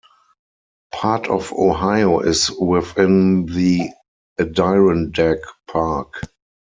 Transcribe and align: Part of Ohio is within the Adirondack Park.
Part 0.91 1.27
of 1.27 1.53
Ohio 1.53 2.21
is 2.21 2.49
within 2.49 3.45
the 3.45 3.91
Adirondack 4.39 5.41
Park. 5.67 6.21